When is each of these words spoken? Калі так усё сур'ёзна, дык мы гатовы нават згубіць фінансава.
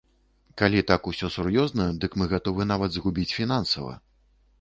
Калі 0.59 0.79
так 0.91 1.09
усё 1.11 1.29
сур'ёзна, 1.35 1.85
дык 2.05 2.17
мы 2.21 2.25
гатовы 2.31 2.67
нават 2.73 2.97
згубіць 2.97 3.27
фінансава. 3.41 3.93